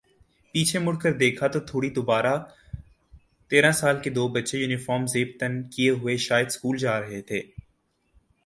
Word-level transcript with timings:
پیچھے 0.55 0.79
مڑ 0.79 0.93
کر 1.01 1.11
دیکھا 1.17 1.47
تو 1.47 1.59
تھوڑی 1.69 1.89
دوربارہ 1.95 2.35
تیرہ 3.51 3.71
سال 3.81 3.95
کے 4.03 4.09
دو 4.09 4.27
بچے 4.35 4.57
یونیفارم 4.57 5.05
زیب 5.13 5.29
تن 5.39 5.61
کئے 5.73 5.89
ہوئے 5.91 6.17
شاید 6.27 6.49
سکول 6.51 6.77
جارہے 6.77 7.21
تھے 7.27 7.41